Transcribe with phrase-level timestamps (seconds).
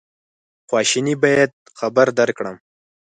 [0.67, 2.55] خواشیني باید خبر درکړم.